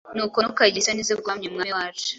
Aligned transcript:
Nuko 0.15 0.37
ntukagire 0.39 0.81
isoni 0.81 1.07
zo 1.09 1.15
guhamya 1.21 1.47
Umwami 1.49 1.71
wacu, 1.77 2.07